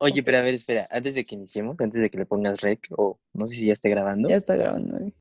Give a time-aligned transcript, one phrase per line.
[0.00, 2.86] Oye, pero a ver, espera, antes de que iniciemos, antes de que le pongas rec,
[2.96, 4.28] o no sé si ya esté grabando.
[4.28, 5.12] Ya está grabando.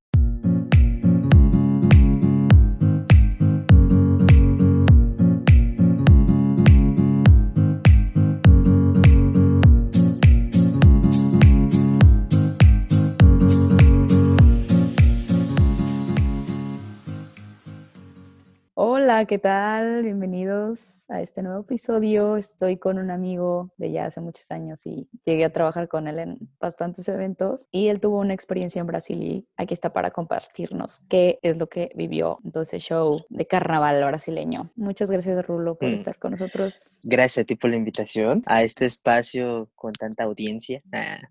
[19.18, 20.04] Hola, ¿qué tal?
[20.04, 22.38] Bienvenidos a este nuevo episodio.
[22.38, 26.20] Estoy con un amigo de ya hace muchos años y llegué a trabajar con él
[26.20, 31.00] en bastantes eventos y él tuvo una experiencia en Brasil y aquí está para compartirnos
[31.10, 34.70] qué es lo que vivió en todo ese show de carnaval brasileño.
[34.76, 35.94] Muchas gracias, Rulo, por Mm.
[35.94, 37.00] estar con nosotros.
[37.02, 40.84] Gracias a ti por la invitación a este espacio con tanta audiencia.
[40.94, 41.22] Ah.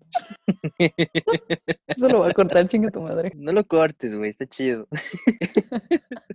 [1.87, 3.31] Eso lo voy a cortar, chinga tu madre.
[3.37, 4.89] No lo cortes, güey, está chido.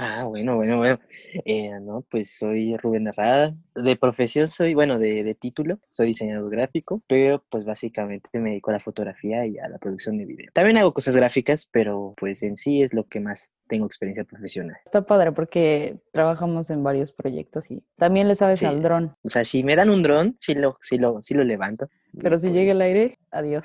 [0.00, 1.00] Ah, bueno, bueno, bueno.
[1.44, 3.52] Eh, no, pues soy Rubén Herrada.
[3.74, 8.70] De profesión soy, bueno, de, de título, soy diseñador gráfico, pero pues básicamente me dedico
[8.70, 10.50] a la fotografía y a la producción de video.
[10.52, 14.76] También hago cosas gráficas, pero pues en sí es lo que más tengo experiencia profesional.
[14.84, 18.66] Está padre porque trabajamos en varios proyectos y también le sabes Sí.
[18.66, 21.42] al dron, O sea, si me dan un dron, sí lo, sí lo, sí lo
[21.42, 21.88] levanto.
[22.20, 23.64] Pero si llega el pues, aire, adiós.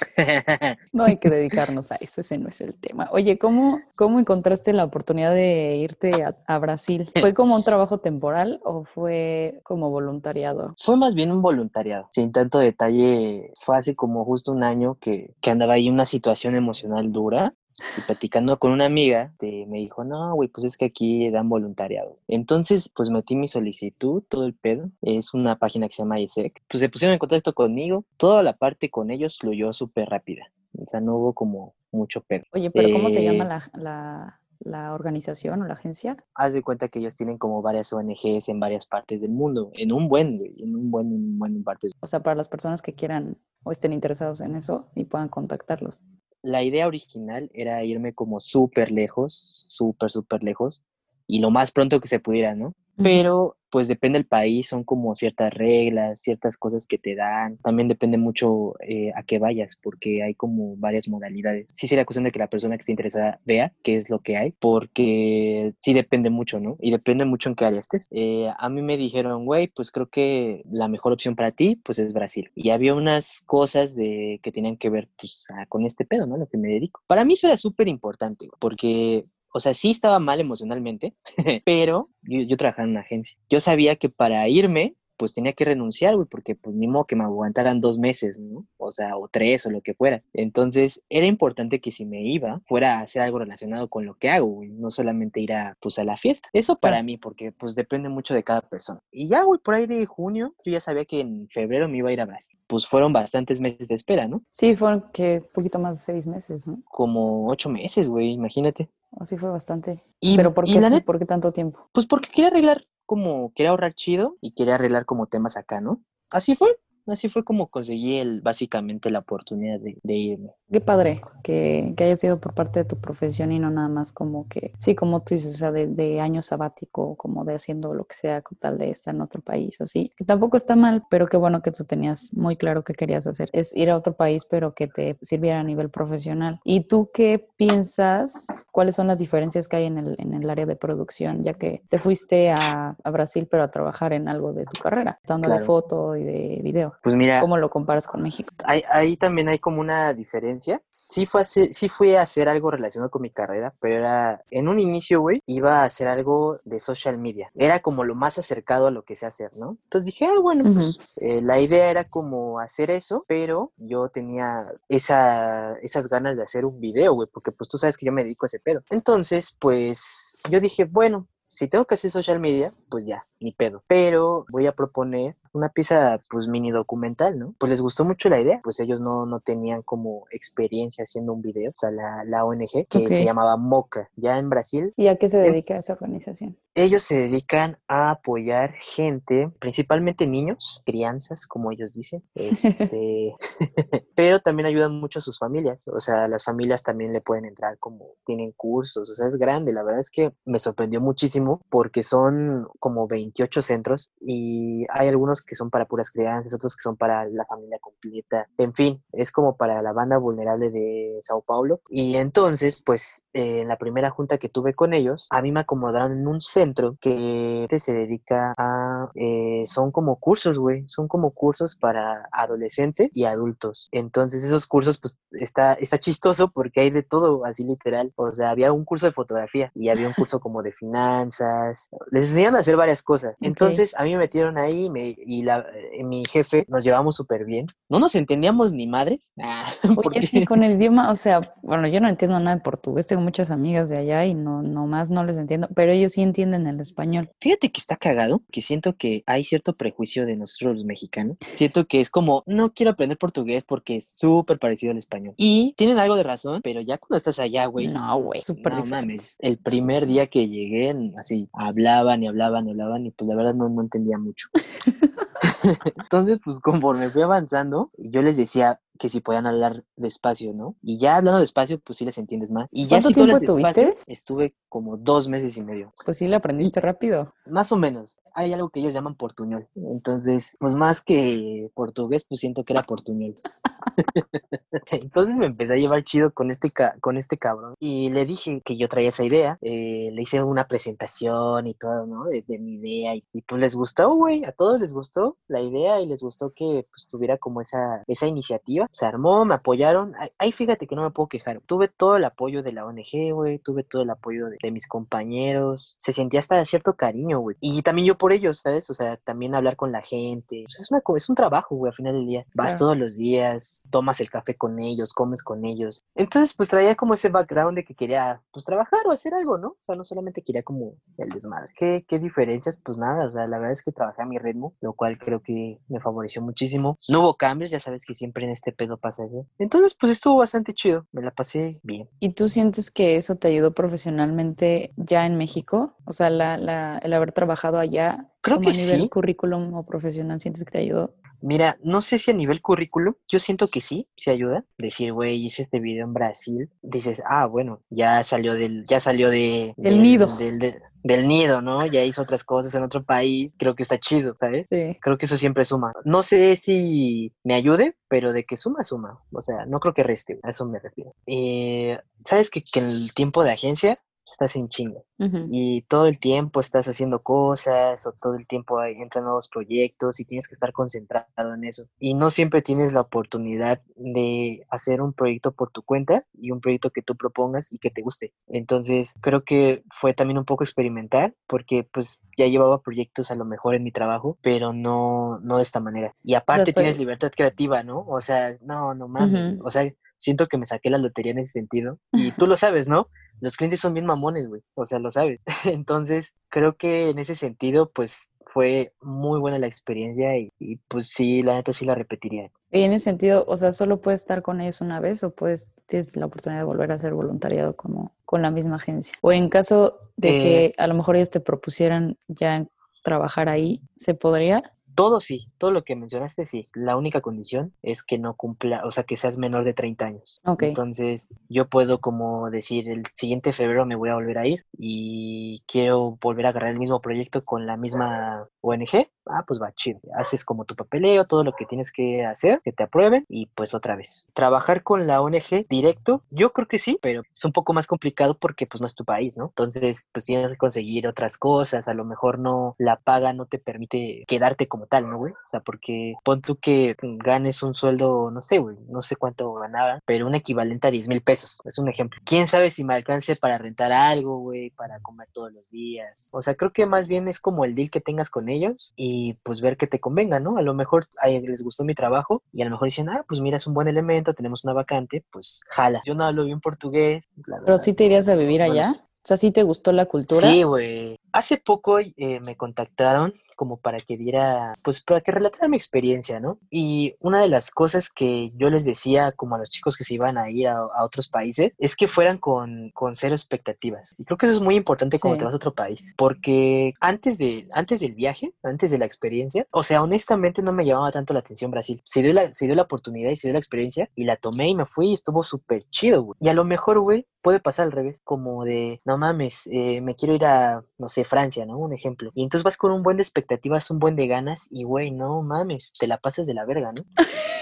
[0.91, 3.09] No hay que dedicarnos a eso, ese no es el tema.
[3.11, 7.09] Oye, ¿cómo, cómo encontraste la oportunidad de irte a, a Brasil?
[7.19, 10.75] ¿Fue como un trabajo temporal o fue como voluntariado?
[10.79, 13.51] Fue más bien un voluntariado, sin tanto detalle.
[13.61, 17.53] Fue hace como justo un año que, que andaba ahí una situación emocional dura
[17.97, 21.49] y platicando con una amiga, te- me dijo, no, güey, pues es que aquí dan
[21.49, 22.17] voluntariado.
[22.27, 24.89] Entonces, pues metí mi solicitud, todo el pedo.
[25.01, 26.61] Es una página que se llama ISEC.
[26.67, 28.05] Pues se pusieron en contacto conmigo.
[28.17, 30.51] Toda la parte con ellos fluyó súper rápida.
[30.77, 32.43] O sea, no hubo como mucho pedo.
[32.53, 36.17] Oye, pero ¿cómo se llama Eh, la, la, la organización o la agencia?
[36.35, 39.71] Haz de cuenta que ellos tienen como varias ONGs en varias partes del mundo.
[39.73, 41.91] En un buen, güey, en un buen, un buen partes.
[41.99, 46.01] O sea, para las personas que quieran o estén interesados en eso y puedan contactarlos.
[46.43, 50.83] La idea original era irme como súper lejos, súper, súper lejos,
[51.25, 52.75] y lo más pronto que se pudiera, ¿no?
[52.97, 57.57] Pero pues depende del país, son como ciertas reglas, ciertas cosas que te dan.
[57.63, 61.65] También depende mucho eh, a qué vayas, porque hay como varias modalidades.
[61.73, 64.37] Sí sería cuestión de que la persona que esté interesada vea qué es lo que
[64.37, 66.77] hay, porque sí depende mucho, ¿no?
[66.81, 68.07] Y depende mucho en qué área estés.
[68.11, 71.97] Eh, a mí me dijeron, güey, pues creo que la mejor opción para ti, pues
[71.97, 72.51] es Brasil.
[72.53, 76.37] Y había unas cosas de que tenían que ver, pues, con este pedo, ¿no?
[76.37, 77.01] Lo que me dedico.
[77.07, 81.13] Para mí eso era súper importante, porque o sea, sí estaba mal emocionalmente,
[81.65, 83.37] pero yo, trabajaba en una agencia.
[83.49, 87.15] Yo sabía que para irme, pues tenía que renunciar, güey, porque pues ni modo que
[87.15, 88.65] me aguantaran dos meses, ¿no?
[88.77, 90.23] O sea, o tres o lo que fuera.
[90.33, 94.29] Entonces, era importante que si me iba, fuera a hacer algo relacionado con lo que
[94.29, 96.49] hago, güey, no solamente ir a, pues, a la fiesta.
[96.53, 97.05] Eso para Claro.
[97.05, 98.99] mí, porque pues depende mucho de cada persona.
[99.11, 102.09] Y ya, güey, por ahí de junio, yo ya sabía que en febrero me iba
[102.09, 102.57] a ir a Brasil.
[102.67, 104.43] Pues fueron bastantes meses de espera, ¿no?
[104.49, 106.81] Sí, fueron que un poquito más de seis meses, ¿no?
[106.85, 108.89] Como ocho meses, güey, imagínate.
[109.19, 109.99] Así fue bastante.
[110.19, 111.87] Y, ¿Pero por y qué, la neta, por qué tanto tiempo?
[111.91, 116.01] Pues porque quería arreglar como, quería ahorrar chido y quería arreglar como temas acá, ¿no?
[116.29, 116.77] Así fue,
[117.07, 120.51] así fue como conseguí el, básicamente la oportunidad de, de irme.
[120.73, 124.11] Qué padre que, que haya sido por parte de tu profesión y no nada más
[124.11, 127.93] como que, sí, como tú dices, o sea, de, de año sabático, como de haciendo
[127.93, 130.75] lo que sea con tal de estar en otro país o así, que tampoco está
[130.75, 133.51] mal, pero qué bueno que tú tenías muy claro qué querías hacer.
[133.53, 136.59] Es ir a otro país, pero que te sirviera a nivel profesional.
[136.63, 138.47] ¿Y tú qué piensas?
[138.71, 141.83] ¿Cuáles son las diferencias que hay en el, en el área de producción, ya que
[141.87, 145.59] te fuiste a, a Brasil, pero a trabajar en algo de tu carrera, estando de
[145.59, 146.95] foto y de video?
[147.03, 148.51] Pues mira, ¿Cómo lo comparas con México?
[148.65, 150.62] ahí, ahí también hay como una diferencia.
[150.89, 154.67] Sí, fue a hacer- sí a hacer algo relacionado con mi carrera, pero era, en
[154.67, 157.51] un inicio, güey, iba a hacer algo de social media.
[157.55, 159.77] Era como lo más acercado a lo que sé hacer, ¿no?
[159.83, 164.67] Entonces dije, ah, bueno, pues eh, la idea era como hacer eso, pero yo tenía
[164.89, 168.23] esa, esas ganas de hacer un video, güey, porque pues tú sabes que yo me
[168.23, 168.81] dedico a ese pedo.
[168.89, 173.83] Entonces, pues yo dije, bueno, si tengo que hacer social media, pues ya, ni pedo.
[173.87, 177.55] Pero voy a proponer una pieza, pues, mini documental, ¿no?
[177.59, 181.41] Pues les gustó mucho la idea, pues ellos no, no tenían como experiencia haciendo un
[181.41, 185.17] video, o sea, la, la ONG que se llamaba MOCA, ya en Brasil, ¿Y a
[185.17, 186.57] qué se En- dedica esa organización?
[186.75, 193.35] ellos se dedican a apoyar gente, principalmente niños, crianzas, como ellos dicen, este,
[194.15, 197.77] pero también ayudan mucho a sus familias, o sea, las familias también le pueden entrar
[197.77, 202.01] como tienen cursos, o sea, es grande, la verdad es que me sorprendió muchísimo porque
[202.01, 206.81] son como 28 centros y hay algunos otros que son para puras crianzas, otros que
[206.81, 208.47] son para la familia completa.
[208.57, 211.81] En fin, es como para la banda vulnerable de Sao Paulo.
[211.89, 215.61] Y entonces, pues, eh, en la primera junta que tuve con ellos, a mí me
[215.61, 219.09] acomodaron en un centro que se dedica a...
[219.15, 220.85] Eh, son como cursos, güey.
[220.87, 223.89] Son como cursos para adolescentes y adultos.
[223.91, 228.11] Entonces, esos cursos, pues, está, está chistoso porque hay de todo, así literal.
[228.15, 231.89] O sea, había un curso de fotografía y había un curso como de finanzas.
[232.11, 233.35] Les enseñan a hacer varias cosas.
[233.41, 237.45] Entonces, a mí me metieron ahí me, y la, eh, mi jefe nos llevamos súper
[237.45, 237.67] bien.
[237.89, 239.33] No nos entendíamos ni madres.
[239.45, 239.69] Ah,
[240.05, 243.21] Oye, sí, con el idioma, o sea, bueno, yo no entiendo nada de portugués, tengo
[243.21, 246.79] muchas amigas de allá y no, más no les entiendo, pero ellos sí entienden el
[246.79, 247.29] español.
[247.41, 251.37] Fíjate que está cagado, que siento que hay cierto prejuicio de nosotros los mexicanos.
[251.51, 255.33] Siento que es como, no quiero aprender portugués porque es súper parecido al español.
[255.37, 257.87] Y tienen algo de razón, pero ya cuando estás allá, güey.
[257.87, 262.71] No, güey, súper No mames, el primer día que llegué, así, hablaban y hablaban y
[262.71, 264.49] hablaban y pues la verdad no, no entendía mucho.
[265.97, 270.75] Entonces, pues conforme fui avanzando, yo les decía que si podían hablar despacio, ¿no?
[270.81, 272.69] Y ya hablando despacio, pues sí les entiendes más.
[272.71, 273.97] Y ya ¿Cuánto si tiempo estuviste?
[274.07, 275.93] estuve como dos meses y medio.
[276.05, 277.33] Pues sí, lo aprendiste rápido.
[277.45, 278.19] Más o menos.
[278.33, 279.67] Hay algo que ellos llaman portuñol.
[279.75, 283.37] Entonces, pues más que portugués, pues siento que era portuñol.
[284.91, 288.75] Entonces me empecé a llevar chido con este, con este cabrón y le dije que
[288.77, 292.25] yo traía esa idea, eh, le hice una presentación y todo, ¿no?
[292.25, 296.05] De, mi idea y, pues les gustó, güey, a todos les gustó la idea y
[296.05, 298.82] les gustó que pues tuviera como esa, esa iniciativa.
[298.91, 300.13] Se armó, me apoyaron.
[300.37, 301.61] Ahí fíjate que no me puedo quejar.
[301.65, 305.95] Tuve todo el apoyo de la ONG, güey, tuve todo el apoyo de, mis compañeros.
[305.99, 307.57] Se sentía hasta cierto cariño, güey.
[307.59, 308.89] Y también yo por ellos, ¿sabes?
[308.89, 310.63] O sea, también hablar con la gente.
[310.65, 312.45] Pues, es, una, es un trabajo, güey, al final del día.
[312.55, 316.03] Vas todos los días, tomas el café con ellos, comes con ellos.
[316.15, 319.69] Entonces, pues traía como ese background de que quería, pues, trabajar o hacer algo, ¿no?
[319.69, 321.71] O sea, no solamente quería como el desmadre.
[321.75, 322.79] ¿Qué, qué diferencias?
[322.83, 325.41] Pues nada, o sea, la verdad es que trabajé a mi ritmo, lo cual creo
[325.41, 326.97] que me favoreció muchísimo.
[327.09, 329.45] No hubo cambios, ya sabes que siempre en este pedo pasa eso.
[329.59, 332.09] Entonces, pues estuvo bastante chido, me la pasé bien.
[332.19, 335.95] ¿Y tú sientes que eso te ayudó profesionalmente ya en México?
[336.05, 339.09] O sea, la, la, el haber trabajado allá, creo que a nivel sí.
[339.09, 341.13] currículum o profesional, ¿sientes que te ayudó?
[341.43, 344.63] Mira, no sé si a nivel currículum, yo siento que sí, se ayuda.
[344.77, 349.29] Decir, güey, hice este video en Brasil, dices, ah, bueno, ya salió del, ya salió
[349.29, 350.37] de, del, nido.
[350.37, 351.85] Del, nido, ¿no?
[351.85, 354.67] Ya hizo otras cosas en otro país, creo que está chido, ¿sabes?
[354.69, 354.97] Sí.
[355.01, 355.93] Creo que eso siempre suma.
[356.05, 359.19] No sé si me ayude, pero de que suma, suma.
[359.31, 361.13] O sea, no creo que reste, a eso me refiero.
[361.27, 365.05] Eh, ¿Sabes que, que el tiempo de agencia estás en chingo.
[365.49, 370.25] Y todo el tiempo estás haciendo cosas o todo el tiempo entran nuevos proyectos y
[370.25, 371.85] tienes que estar concentrado en eso.
[371.97, 376.59] Y no siempre tienes la oportunidad de hacer un proyecto por tu cuenta y un
[376.59, 378.33] proyecto que tú propongas y que te guste.
[378.47, 383.45] Entonces creo que fue también un poco experimentar porque pues ya llevaba proyectos a lo
[383.45, 386.13] mejor en mi trabajo, pero no, no de esta manera.
[386.21, 388.05] Y aparte tienes libertad creativa, ¿no?
[388.09, 389.57] O sea, no, no mames.
[389.63, 391.99] O sea, siento que me saqué la lotería en ese sentido.
[392.11, 393.09] Y tú lo sabes, ¿no?
[393.43, 395.41] Los clientes son bien mamones, güey, o sea, lo sabes.
[395.65, 401.43] Entonces, creo que en ese sentido, pues fue muy buena la experiencia y, pues sí,
[401.43, 402.51] la neta sí la repetiría.
[402.71, 405.67] Y en ese sentido, o sea, ¿solo puedes estar con ellos una vez o puedes,
[405.87, 409.17] tienes la oportunidad de volver a hacer voluntariado como con la misma agencia?
[409.21, 412.65] O en caso de que eh a lo mejor ellos te propusieran ya
[413.03, 414.73] trabajar ahí, ¿se podría?
[414.95, 416.69] Todo sí, todo lo que mencionaste sí.
[416.73, 420.41] La única condición es que no cumpla, o sea, que seas menor de 30 años.
[420.59, 425.63] Entonces, yo puedo como decir, el siguiente febrero me voy a volver a ir y
[425.67, 429.07] quiero volver a agarrar el mismo proyecto con la misma ONG.
[429.25, 429.99] Ah, pues va chido.
[430.17, 433.73] Haces como tu papeleo, todo lo que tienes que hacer, que te aprueben y pues
[433.73, 434.27] otra vez.
[434.33, 438.37] Trabajar con la ONG directo, yo creo que sí, pero es un poco más complicado
[438.37, 439.45] porque pues no es tu país, ¿no?
[439.45, 443.59] Entonces, pues tienes que conseguir otras cosas, a lo mejor no, la paga no te
[443.59, 445.33] permite quedarte como tal, ¿no, güey?
[445.33, 449.53] O sea, porque pon tú que ganes un sueldo, no sé, güey, no sé cuánto
[449.53, 452.19] ganaba, pero un equivalente a 10 mil pesos, es un ejemplo.
[452.25, 456.29] ¿Quién sabe si me alcance para rentar algo, güey, para comer todos los días?
[456.31, 459.33] O sea, creo que más bien es como el deal que tengas con ellos y
[459.43, 460.57] pues ver que te convenga, ¿no?
[460.57, 463.41] A lo mejor a les gustó mi trabajo y a lo mejor dicen, ah, pues
[463.41, 466.01] mira, es un buen elemento, tenemos una vacante, pues jala.
[466.05, 467.23] Yo no hablo bien portugués.
[467.65, 468.91] pero sí te irías a vivir allá.
[468.91, 470.51] O sea, ¿sí te gustó la cultura?
[470.51, 471.17] Sí, güey.
[471.31, 476.41] Hace poco eh, me contactaron como para que diera, pues para que relatara mi experiencia,
[476.41, 476.59] ¿no?
[476.69, 480.15] Y una de las cosas que yo les decía como a los chicos que se
[480.15, 484.19] iban a ir a, otros países es que fueran con, con cero expectativas.
[484.19, 487.37] Y creo que eso es muy importante cuando te vas a otro país, porque antes,
[487.37, 491.33] de, antes del viaje, antes de la experiencia, o sea, honestamente no me llamaba tanto
[491.33, 492.01] la atención Brasil.
[492.03, 494.67] Se dio la, se dio la oportunidad y se dio la experiencia y la tomé
[494.67, 496.37] y me fui y estuvo súper chido, güey.
[496.41, 500.15] Y a lo mejor, güey, puede pasar al revés, como de, no mames, eh, me
[500.15, 501.77] quiero ir a, no sé, Francia, ¿no?
[501.77, 502.31] Un ejemplo.
[502.35, 503.52] Y entonces vas con un buen de expectativas
[503.89, 507.03] un buen de ganas y, güey, no mames, te la pasas de la verga, ¿no?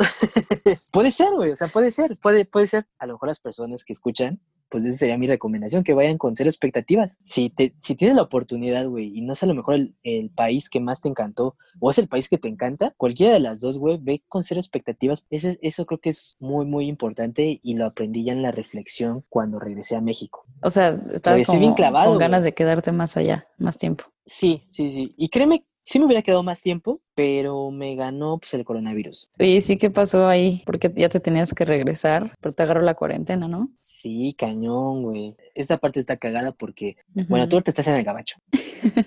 [0.92, 2.86] puede ser, güey, o sea, puede ser, puede, puede ser.
[2.98, 4.40] A lo mejor las personas que escuchan
[4.70, 7.18] pues esa sería mi recomendación, que vayan con cero expectativas.
[7.22, 10.30] Si, te, si tienes la oportunidad, güey, y no es a lo mejor el, el,
[10.30, 13.60] país que más te encantó, o es el país que te encanta, cualquiera de las
[13.60, 15.26] dos, güey, ve con cero expectativas.
[15.30, 19.24] Ese, eso creo que es muy, muy importante y lo aprendí ya en la reflexión
[19.28, 20.46] cuando regresé a México.
[20.62, 24.04] O sea, estabas como, bien clavado, con ganas de quedarte más allá, más tiempo.
[24.24, 25.12] Sí, sí, sí.
[25.16, 29.30] Y créeme sí me hubiera quedado más tiempo, pero me ganó pues el coronavirus.
[29.38, 30.62] Y sí, ¿qué pasó ahí?
[30.64, 33.70] Porque ya te tenías que regresar, pero te agarró la cuarentena, ¿no?
[34.00, 35.36] Sí, cañón, güey.
[35.54, 36.96] Esta parte está cagada porque,
[37.28, 38.36] bueno, tú te estás en el gabacho.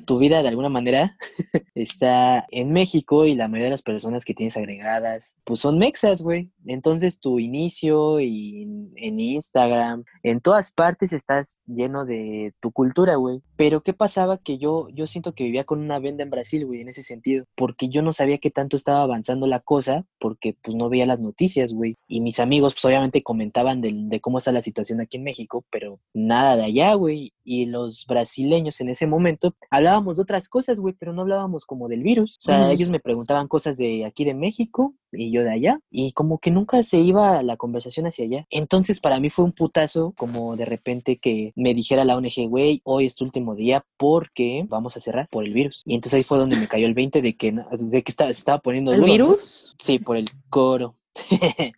[0.06, 1.18] tu vida de alguna manera
[1.74, 6.22] está en México y la mayoría de las personas que tienes agregadas, pues son mexas,
[6.22, 6.52] güey.
[6.66, 8.64] Entonces tu inicio y
[8.96, 13.42] en Instagram, en todas partes estás lleno de tu cultura, güey.
[13.56, 14.38] Pero ¿qué pasaba?
[14.38, 17.46] Que yo, yo siento que vivía con una venda en Brasil, güey, en ese sentido.
[17.56, 21.20] Porque yo no sabía qué tanto estaba avanzando la cosa, porque pues no veía las
[21.20, 21.98] noticias, güey.
[22.08, 25.66] Y mis amigos, pues obviamente comentaban de, de cómo está la situación aquí en México,
[25.70, 27.34] pero nada de allá, güey.
[27.44, 31.88] Y los brasileños en ese momento hablábamos de otras cosas, güey, pero no hablábamos como
[31.88, 32.38] del virus.
[32.40, 35.80] O sea, ellos me preguntaban cosas de aquí de México y yo de allá.
[35.90, 38.48] Y como que nunca se iba la conversación hacia allá.
[38.50, 42.82] Entonces para mí fue un putazo como de repente que me dijera la ONG, güey,
[42.84, 45.82] hoy es tu último día porque vamos a cerrar por el virus.
[45.86, 48.60] Y entonces ahí fue donde me cayó el 20 de que, de que estaba, estaba
[48.60, 48.94] poniendo...
[48.94, 49.76] ¿El virus?
[49.78, 50.96] Sí, por el coro.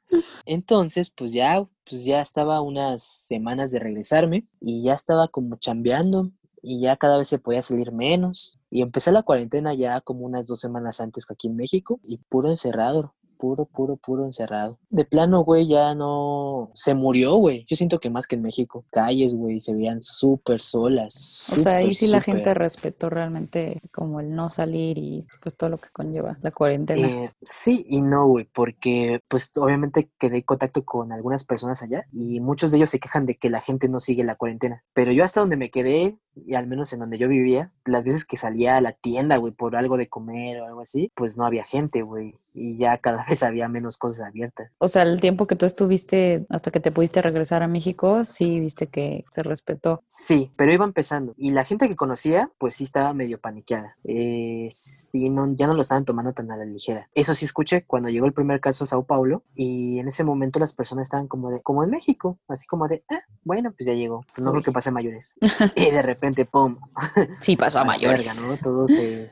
[0.46, 6.32] Entonces, pues ya, pues ya estaba unas semanas de regresarme y ya estaba como chambeando
[6.62, 8.60] y ya cada vez se podía salir menos.
[8.70, 12.18] Y empecé la cuarentena ya como unas dos semanas antes que aquí en México y
[12.30, 14.78] puro encerrado puro, puro, puro encerrado.
[14.90, 16.72] De plano, güey, ya no...
[16.74, 17.66] Se murió, güey.
[17.68, 18.86] Yo siento que más que en México.
[18.92, 21.46] Calles, güey, se veían súper solas.
[21.52, 25.70] o sea, ahí sí la gente respetó realmente como el no salir y pues todo
[25.70, 27.08] lo que conlleva la cuarentena.
[27.08, 32.06] Eh, sí y no, güey, porque pues obviamente quedé en contacto con algunas personas allá
[32.12, 34.84] y muchos de ellos se quejan de que la gente no sigue la cuarentena.
[34.94, 38.26] Pero yo hasta donde me quedé, y al menos en donde yo vivía, las veces
[38.26, 41.46] que salía a la tienda, güey, por algo de comer o algo así, pues no
[41.46, 44.72] había gente, güey, y ya cada vez había menos cosas abiertas.
[44.80, 48.60] O sea, el tiempo que tú estuviste hasta que te pudiste regresar a México, sí
[48.60, 50.04] viste que se respetó.
[50.08, 51.34] Sí, pero iba empezando.
[51.38, 53.98] Y la gente que conocía, pues sí estaba medio paniqueada.
[54.04, 57.10] Eh, sí, no, ya no lo estaban tomando tan a la ligera.
[57.14, 60.60] Eso sí escuché cuando llegó el primer caso a Sao Paulo, y en ese momento
[60.60, 63.94] las personas estaban como de, como en México, así como de, ah, bueno, pues ya
[63.94, 64.22] llegó.
[64.34, 65.36] Pues no creo que pase mayores.
[65.76, 66.78] y de repente pum.
[67.40, 68.44] Sí, pasó a, mayores.
[68.48, 68.58] ¿no?
[68.58, 68.86] Todo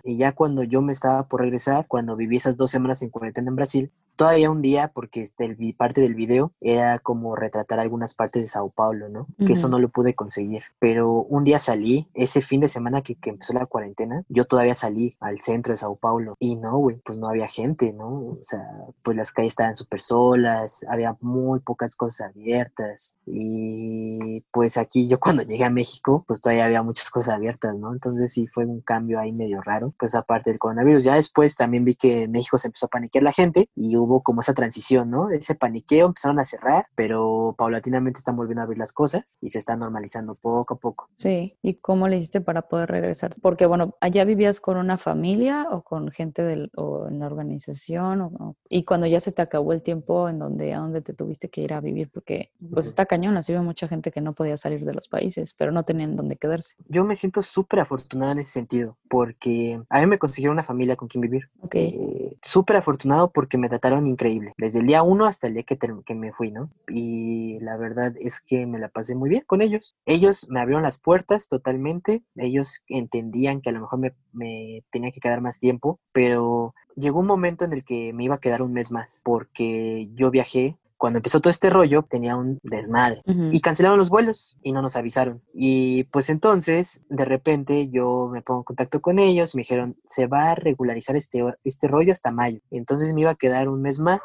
[0.04, 3.50] y ya cuando yo me estaba por regresar, cuando viví esas dos semanas en cuarentena
[3.50, 3.83] en Brasil,
[4.16, 8.70] todavía un día, porque este, parte del video era como retratar algunas partes de Sao
[8.70, 9.28] Paulo, ¿no?
[9.46, 10.64] Que eso no lo pude conseguir.
[10.80, 14.76] Pero un día salí, ese fin de semana que, que empezó la cuarentena, yo todavía
[14.76, 18.08] salí al centro de Sao Paulo y no, güey, pues no había gente, ¿no?
[18.08, 18.64] O sea,
[19.02, 25.20] pues las calles estaban súper solas, había muy pocas cosas abiertas y pues aquí yo
[25.20, 27.94] cuando llegué a México, pues todavía había muchas cosas abiertas, ¿no?
[27.94, 31.04] Entonces sí fue un cambio ahí medio raro, pues aparte del coronavirus.
[31.04, 34.22] Ya después también vi que en México se empezó a paniquear la gente y hubo
[34.22, 35.30] como esa transición, ¿no?
[35.30, 39.60] Ese paniqueo, empezaron a cerrar, pero paulatinamente están volviendo a abrir las cosas y se
[39.60, 41.10] está normalizando poco a poco.
[41.14, 43.32] Sí, ¿y cómo le hiciste para poder regresar?
[43.42, 48.22] Porque, bueno, allá vivías con una familia o con gente del, o en la organización,
[48.22, 51.50] o, y cuando ya se te acabó el tiempo en donde, a donde te tuviste
[51.50, 54.58] que ir a vivir, porque pues está cañón, así veo mucha gente que no podía
[54.58, 56.76] salir de los países, pero no tenían dónde quedarse.
[56.88, 60.96] Yo me siento súper afortunada en ese sentido, porque a mí me consiguieron una familia
[60.96, 61.50] con quien vivir.
[61.62, 61.76] Ok.
[61.76, 65.78] Eh, súper afortunado porque me trataron increíble, desde el día uno hasta el día que,
[65.78, 66.70] que me fui, ¿no?
[66.88, 69.96] Y la verdad es que me la pasé muy bien con ellos.
[70.06, 75.12] Ellos me abrieron las puertas totalmente, ellos entendían que a lo mejor me, me tenía
[75.12, 78.62] que quedar más tiempo, pero llegó un momento en el que me iba a quedar
[78.62, 83.24] un mes más, porque yo viajé cuando empezó todo este rollo, tenía un desmadre.
[83.52, 85.42] Y cancelaron los vuelos y no nos avisaron.
[85.54, 89.98] Y pues entonces, de repente, yo me pongo en contacto con ellos y me dijeron,
[90.06, 92.62] se va a regularizar este, este rollo hasta mayo.
[92.72, 94.22] Entonces me iba a quedar un mes más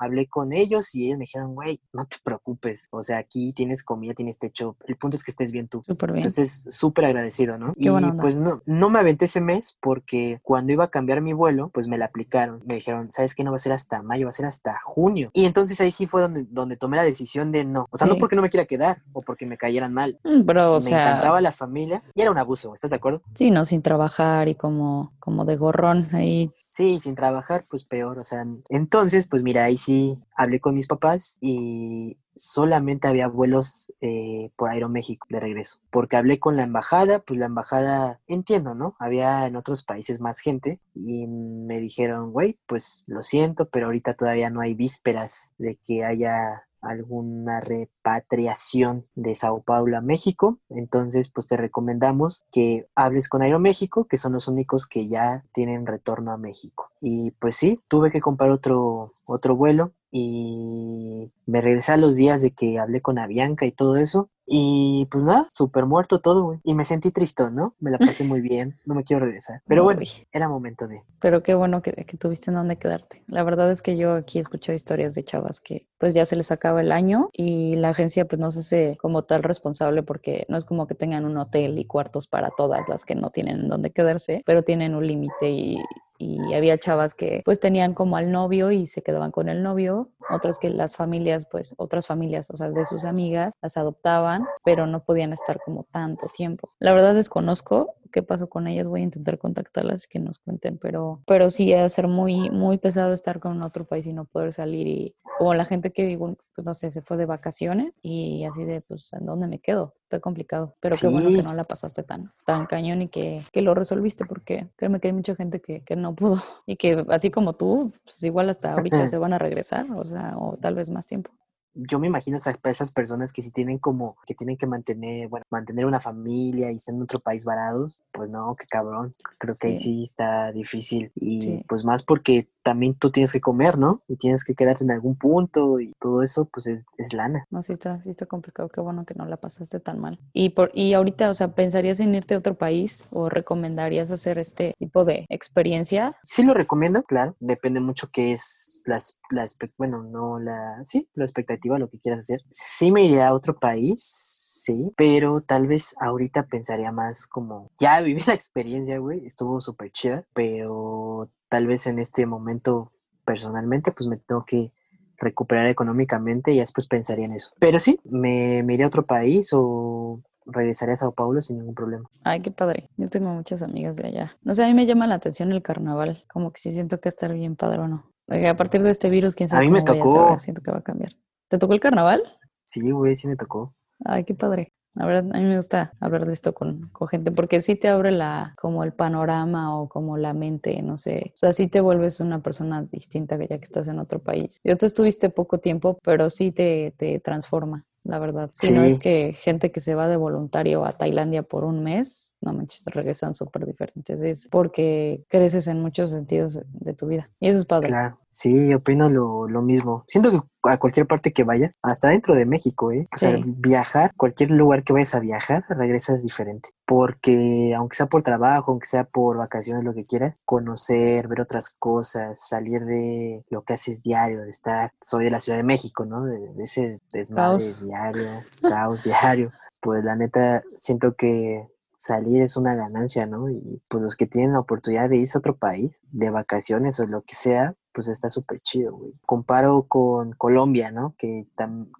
[0.00, 3.84] hablé con ellos y ellos me dijeron, güey, no te preocupes, o sea, aquí tienes
[3.84, 5.82] comida, tienes techo, el punto es que estés bien tú.
[5.86, 6.24] Súper bien.
[6.24, 7.72] Entonces, súper agradecido, ¿no?
[7.76, 11.70] y pues no, no me aventé ese mes porque cuando iba a cambiar mi vuelo,
[11.72, 12.62] pues me la aplicaron.
[12.64, 13.44] Me dijeron, ¿sabes qué?
[13.44, 15.30] No va a ser hasta mayo, va a ser hasta junio.
[15.34, 17.86] Y entonces ahí sí fue donde, donde tomé la decisión de no.
[17.90, 20.18] O sea, no porque no me quiera quedar o porque me cayeran mal.
[20.24, 23.22] Mm, pero, o me encantaba la familia y era un abuso, ¿estás de acuerdo?
[23.34, 28.18] Sí, no, sin trabajar y como, como de gorrón ahí Sí, sin trabajar, pues peor,
[28.20, 33.92] o sea, entonces, pues mira, ahí sí hablé con mis papás y solamente había vuelos
[34.00, 38.94] eh, por Aeroméxico de regreso, porque hablé con la embajada, pues la embajada, entiendo, ¿no?
[39.00, 44.14] Había en otros países más gente y me dijeron, güey, pues lo siento, pero ahorita
[44.14, 50.58] todavía no hay vísperas de que haya alguna repatriación de Sao Paulo a México.
[50.68, 55.86] Entonces, pues te recomendamos que hables con Aeroméxico, que son los únicos que ya tienen
[55.86, 56.90] retorno a México.
[57.00, 62.42] Y pues sí, tuve que comprar otro, otro vuelo y me regresé a los días
[62.42, 64.30] de que hablé con Avianca y todo eso.
[64.52, 66.58] Y pues nada, súper muerto todo, güey.
[66.64, 67.76] Y me sentí triste, ¿no?
[67.78, 69.62] Me la pasé muy bien, no me quiero regresar.
[69.68, 70.00] Pero bueno,
[70.32, 71.04] era momento de...
[71.20, 73.22] Pero qué bueno que, que, tuviste en dónde quedarte.
[73.28, 76.34] La verdad es que yo aquí he escuchado historias de chavas que pues ya se
[76.34, 80.46] les acaba el año y la agencia pues no se hace como tal responsable porque
[80.48, 83.60] no es como que tengan un hotel y cuartos para todas las que no tienen
[83.60, 85.78] en dónde quedarse, pero tienen un límite y
[86.20, 90.10] y había chavas que pues tenían como al novio y se quedaban con el novio,
[90.32, 94.86] otras que las familias pues otras familias, o sea, de sus amigas las adoptaban, pero
[94.86, 96.68] no podían estar como tanto tiempo.
[96.78, 100.78] La verdad desconozco qué pasó con ellas, voy a intentar contactarlas y que nos cuenten,
[100.78, 104.52] pero pero sí a ser muy muy pesado estar con otro país y no poder
[104.52, 108.44] salir y como la gente que digo, pues no sé, se fue de vacaciones y
[108.44, 109.94] así de pues ¿en dónde me quedo?
[110.02, 113.62] Está complicado, pero qué bueno que no la pasaste tan tan cañón y que, que
[113.62, 116.40] lo resolviste porque créeme que hay mucha gente que, que no pudo.
[116.66, 120.19] Y que así como tú, pues igual hasta ahorita se van a regresar, o sea,
[120.36, 121.32] o tal vez más tiempo
[121.74, 125.46] yo me imagino a esas personas que si tienen como, que tienen que mantener, bueno,
[125.50, 129.14] mantener una familia y están en otro país varados, pues no, qué cabrón.
[129.38, 131.12] Creo que ahí sí está difícil.
[131.14, 134.02] Y pues más porque también tú tienes que comer, ¿no?
[134.08, 137.46] Y tienes que quedarte en algún punto y todo eso, pues es, es lana.
[137.50, 138.68] No, sí está, sí está complicado.
[138.68, 140.18] Qué bueno que no la pasaste tan mal.
[140.32, 144.38] Y, por, y ahorita, o sea, ¿pensarías en irte a otro país o recomendarías hacer
[144.38, 146.16] este tipo de experiencia?
[146.24, 147.36] Sí lo recomiendo, claro.
[147.40, 149.00] Depende mucho qué es la,
[149.30, 149.46] la
[149.76, 152.40] bueno, no la, sí, la expectativa, lo que quieras hacer.
[152.48, 158.00] Sí me iría a otro país, sí, pero tal vez ahorita pensaría más como, ya
[158.00, 162.92] viví la experiencia, güey, estuvo súper chida, pero tal vez en este momento
[163.24, 164.72] personalmente pues me tengo que
[165.18, 167.52] recuperar económicamente y después pensaría en eso.
[167.58, 171.74] Pero sí, me, me iré a otro país o regresaré a Sao Paulo sin ningún
[171.74, 172.08] problema.
[172.24, 172.88] Ay, qué padre.
[172.96, 174.36] Yo tengo muchas amigas de allá.
[174.42, 176.24] No sé, a mí me llama la atención el carnaval.
[176.32, 178.10] Como que sí siento que a estar bien padre o no.
[178.28, 179.66] A partir de este virus, quién sabe.
[179.66, 180.38] A mí me tocó.
[180.38, 181.12] siento que va a cambiar.
[181.50, 182.22] ¿Te tocó el carnaval?
[182.62, 183.74] Sí, güey, sí me tocó.
[184.04, 184.72] Ay, qué padre.
[184.94, 187.88] La verdad, a mí me gusta hablar de esto con, con, gente porque sí te
[187.88, 191.32] abre la, como el panorama o como la mente, no sé.
[191.34, 194.60] O sea, sí te vuelves una persona distinta que ya que estás en otro país.
[194.62, 198.50] Y tú estuviste poco tiempo, pero sí te, te transforma la verdad.
[198.52, 202.36] Si no es que gente que se va de voluntario a Tailandia por un mes,
[202.40, 204.20] no manches, regresan súper diferentes.
[204.22, 207.30] Es porque creces en muchos sentidos de, tu vida.
[207.40, 207.88] Y eso es padre.
[207.88, 210.04] Claro, sí, opino lo, lo mismo.
[210.06, 213.08] Siento que a cualquier parte que vayas, hasta dentro de México, ¿eh?
[213.14, 216.70] O sea, viajar, cualquier lugar que vayas a viajar, regresas diferente.
[216.86, 221.74] Porque aunque sea por trabajo, aunque sea por vacaciones, lo que quieras, conocer, ver otras
[221.78, 226.04] cosas, salir de lo que haces diario, de estar, soy de la Ciudad de México,
[226.04, 226.24] ¿no?
[226.24, 229.50] De, ese desmadre diario, caos diario.
[229.80, 231.66] Pues la neta, siento que
[231.96, 233.50] salir es una ganancia, ¿no?
[233.50, 237.06] Y pues los que tienen la oportunidad de irse a otro país, de vacaciones o
[237.06, 239.12] lo que sea, pues está súper chido, güey.
[239.26, 241.14] Comparo con Colombia, ¿no?
[241.18, 241.46] Que,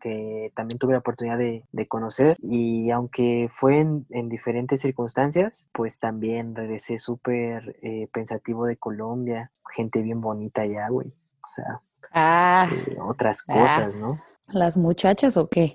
[0.01, 6.55] que también tuve la oportunidad de, conocer y aunque fue en, diferentes circunstancias, pues también
[6.55, 11.09] regresé súper eh, pensativo de Colombia, gente bien bonita allá, güey.
[11.09, 11.81] O sea,
[12.13, 13.55] ah, eh, otras ah.
[13.55, 14.21] cosas, ¿no?
[14.49, 15.73] ¿Las muchachas o qué?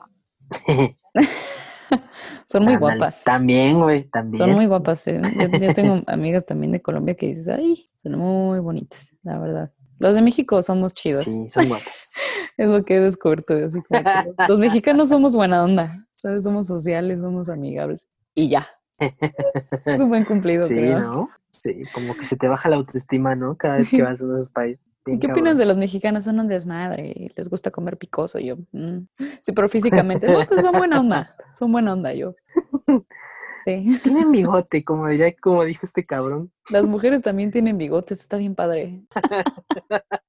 [2.46, 3.24] Son muy guapas.
[3.24, 4.46] También, güey, también.
[4.46, 5.08] Son muy guapas.
[5.08, 5.20] ¿eh?
[5.62, 9.72] Yo, tengo amigas también de Colombia que dices, ay, son muy bonitas, la verdad.
[10.00, 11.24] Los de México somos chidos.
[11.24, 12.12] Sí, son guapos.
[12.58, 13.54] es lo que he descubierto.
[13.54, 13.80] Así
[14.48, 16.44] los mexicanos somos buena onda, ¿sabes?
[16.44, 18.68] Somos sociales, somos amigables y ya.
[19.86, 20.66] es un buen cumplido.
[20.68, 21.30] Sí, ¿no?
[21.52, 23.56] Sí, como que se te baja la autoestima, ¿no?
[23.56, 24.86] Cada vez que vas a esos países.
[25.08, 26.24] ¿Y qué opinas de los mexicanos?
[26.24, 28.40] Son un desmadre, les gusta comer picoso.
[28.40, 29.08] Yo, mm.
[29.42, 32.36] sí, pero físicamente, no, pues son buena onda, son buena onda yo.
[33.66, 36.52] Tienen bigote, como diría, como dijo este cabrón.
[36.70, 39.04] Las mujeres también tienen bigotes, está bien padre.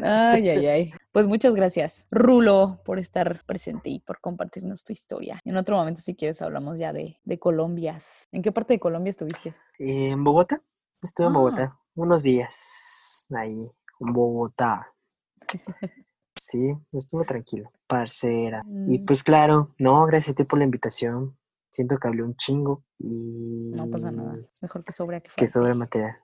[0.00, 0.92] Ay, ay, ay.
[1.10, 5.40] Pues muchas gracias, Rulo, por estar presente y por compartirnos tu historia.
[5.44, 8.28] En otro momento, si quieres, hablamos ya de, de Colombias.
[8.30, 9.56] ¿En qué parte de Colombia estuviste?
[9.80, 10.62] en Bogotá.
[11.02, 11.38] Estuve en ah.
[11.38, 14.92] Bogotá unos días ahí, en Bogotá.
[16.40, 18.62] Sí, estuvo tranquilo, parcera.
[18.88, 19.04] Y mm.
[19.04, 21.36] pues claro, no, gracias a ti por la invitación
[21.70, 23.70] siento que hablé un chingo y...
[23.74, 26.16] No pasa nada, es mejor que sobre que Que sobre material.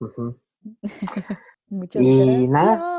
[1.68, 2.48] Muchas Y gracias.
[2.48, 2.94] nada.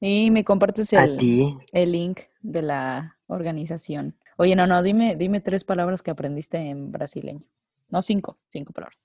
[0.00, 1.56] Y me compartes A el, ti.
[1.72, 4.16] el link de la organización.
[4.36, 7.46] Oye, no, no, dime, dime tres palabras que aprendiste en brasileño.
[7.88, 8.98] No, cinco, cinco palabras.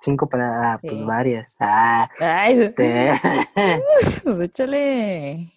[0.00, 1.04] Cinco para, ah, pues Sí.
[1.04, 1.56] varias.
[1.60, 3.12] Ah, Ay, te-
[4.24, 5.52] pues échale.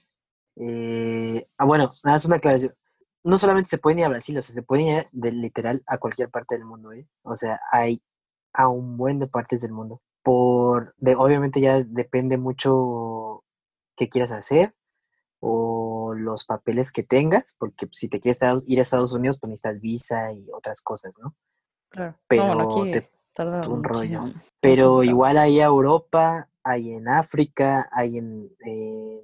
[0.56, 2.74] Eh, ah, bueno, nada, es una aclaración.
[3.24, 5.98] No solamente se pueden ir a Brasil, o sea, se pueden ir de literal a
[5.98, 7.08] cualquier parte del mundo, ¿eh?
[7.24, 8.02] O sea, hay
[8.54, 10.02] a un buen de partes del mundo.
[10.24, 13.44] Por, de, obviamente ya depende mucho
[13.96, 14.76] qué quieras hacer
[15.40, 19.82] o los papeles que tengas, porque si te quieres ir a Estados Unidos, pues necesitas
[19.82, 21.36] visa y otras cosas, ¿no?
[21.90, 22.12] Claro.
[22.14, 24.22] No, Pero bueno, aquí te- tarda un rollo.
[24.24, 24.50] más.
[24.60, 29.22] Pero igual hay a Europa, hay en África, hay en, en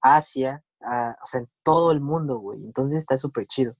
[0.00, 2.62] Asia, o sea, en todo el mundo, güey.
[2.64, 3.74] Entonces está súper chido.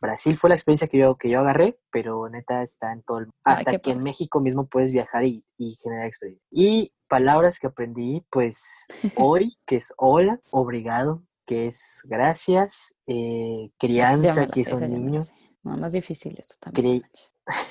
[0.00, 3.24] Brasil fue la experiencia que yo, que yo agarré, pero neta está en todo el
[3.26, 3.36] mundo.
[3.44, 4.02] Ay, Hasta qué que en.
[4.02, 6.46] México mismo puedes viajar y, y generar experiencia.
[6.50, 14.42] Y palabras que aprendí, pues hoy, que es hola, obrigado, que es gracias, eh, crianza,
[14.42, 15.56] la que son niños.
[15.62, 17.00] No, más difícil esto también.
[17.00, 17.10] Cre-.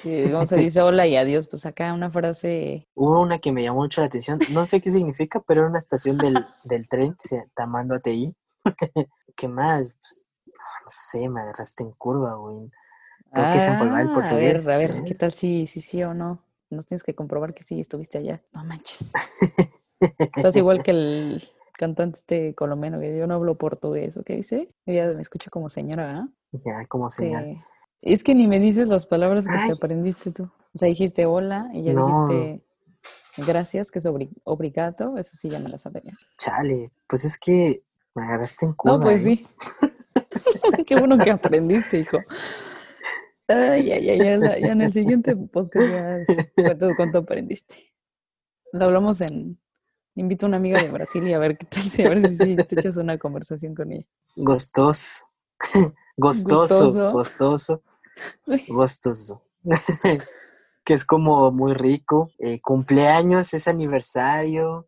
[0.02, 1.48] Sí, ¿Cómo se dice hola y adiós?
[1.48, 2.88] Pues acá una frase.
[2.96, 5.80] Hubo una que me llamó mucho la atención, no sé qué significa, pero era una
[5.80, 8.36] estación del, del tren que se llama Tamando ATI.
[9.36, 9.97] ¿Qué más?
[9.99, 12.69] Pues, no sé, me agarraste en curva, güey.
[13.34, 14.67] Tengo que desempolvar el Ah, portugués.
[14.67, 15.04] A ver, a ver, ¿eh?
[15.08, 16.39] ¿qué tal si sí, sí o no?
[16.69, 18.41] Nos tienes que comprobar que sí estuviste allá.
[18.54, 19.12] No manches.
[20.36, 24.69] Estás igual que el cantante este colombiano que yo no hablo portugués, ¿o qué dice?
[24.86, 26.30] Ella me escucha como señora, ¿ah?
[26.52, 27.08] Ya, como.
[27.10, 27.63] Que-
[28.02, 29.67] Es que ni me dices las palabras que Ay.
[29.67, 30.43] te aprendiste tú.
[30.73, 32.06] O sea, dijiste hola y ya No.
[32.06, 32.63] dijiste
[33.38, 35.17] gracias, que es obri- obrigado.
[35.17, 36.13] Eso sí ya me la sabía.
[36.38, 37.84] Chale, pues es que
[38.15, 38.97] me agarraste en curva.
[38.97, 39.38] No, pues ¿eh?
[39.38, 40.84] sí.
[40.86, 42.17] Qué bueno que aprendiste, hijo.
[43.47, 47.76] Ay, ay, ay, ya, ya en el siguiente podcast ya cuánto aprendiste.
[48.71, 49.60] Lo hablamos en...
[50.15, 52.56] Invito a una amiga de Brasil y a ver qué tal, si a ver si
[52.56, 54.06] te echas una conversación con ella.
[54.36, 55.26] Gostoso.
[56.15, 57.82] Gostoso, gostoso,
[58.67, 59.41] gostoso.
[60.84, 62.32] que es como muy rico.
[62.38, 64.88] Eh, cumpleaños, es aniversario.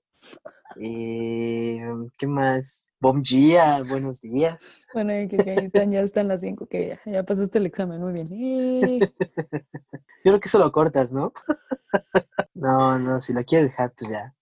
[0.79, 1.79] Eh,
[2.17, 2.89] ¿Qué más?
[2.99, 4.88] Bom día, buenos días.
[4.93, 8.01] Bueno, y que, que están, ya están las cinco, que ya, ya pasaste el examen,
[8.01, 8.27] muy bien.
[8.31, 8.99] Eh,
[10.25, 11.31] Yo creo que eso lo cortas, ¿no?
[12.53, 14.33] no, no, si lo quieres dejar, pues ya.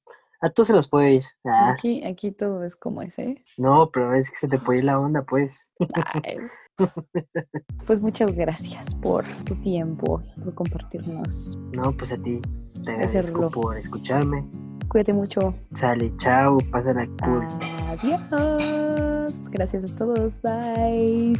[0.42, 1.24] A todos se los puede ir.
[1.46, 3.44] Ah, Aquí, aquí todo es como es, ¿eh?
[3.58, 5.74] no, pero es que se te puede ir la onda, pues.
[6.24, 6.38] Ay.
[7.86, 11.56] Pues muchas gracias por tu tiempo y por compartirnos.
[11.74, 12.42] No, pues a ti.
[12.84, 14.50] Te agradezco por escucharme.
[14.94, 15.56] Cuídate mucho.
[15.74, 17.48] Sale, chao, pásala cool.
[17.90, 19.34] Adiós.
[19.50, 20.40] Gracias a todos.
[20.44, 21.34] Bye.